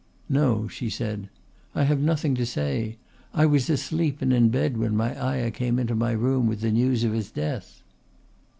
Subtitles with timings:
[0.29, 1.29] "No," she said.
[1.75, 2.97] "I have nothing to say.
[3.35, 6.71] I was asleep and in bed when my ayah came into my room with the
[6.71, 7.83] news of his death."